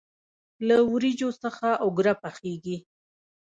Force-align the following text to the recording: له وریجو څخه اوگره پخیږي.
له 0.67 0.75
وریجو 0.91 1.29
څخه 1.43 1.67
اوگره 1.83 2.13
پخیږي. 2.21 2.77